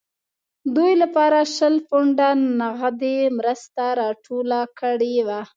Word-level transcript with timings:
دوی 0.75 0.91
لپاره 1.01 1.39
شل 1.55 1.75
پونډه 1.87 2.29
نغدي 2.59 3.17
مرسته 3.37 3.83
راټوله 4.01 4.61
کړې 4.79 5.15
وه. 5.27 5.41